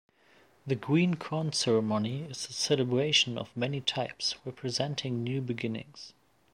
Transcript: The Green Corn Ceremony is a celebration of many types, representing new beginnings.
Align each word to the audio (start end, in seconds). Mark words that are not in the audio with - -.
The 0.65 0.73
Green 0.73 1.13
Corn 1.13 1.53
Ceremony 1.53 2.23
is 2.23 2.49
a 2.49 2.53
celebration 2.53 3.37
of 3.37 3.55
many 3.55 3.81
types, 3.81 4.33
representing 4.45 5.23
new 5.23 5.41
beginnings. 5.41 6.13